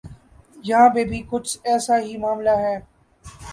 یہاں 0.63 0.89
پہ 0.89 1.03
بھی 1.03 1.19
کچھ 1.29 1.57
ایسا 1.63 1.95
ہی 1.99 2.17
معاملہ 2.17 2.55
ہے۔ 2.59 2.75